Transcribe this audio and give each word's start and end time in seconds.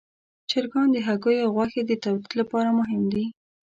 چرګان 0.49 0.87
د 0.91 0.97
هګیو 1.07 1.43
او 1.45 1.49
غوښې 1.55 1.81
د 1.85 1.91
تولید 2.03 2.31
لپاره 2.39 2.69
مهم 2.79 3.03
دي. 3.13 3.25